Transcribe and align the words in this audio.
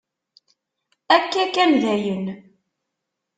Akka 1.15 1.45
kan, 1.55 1.71
dayen. 1.81 2.25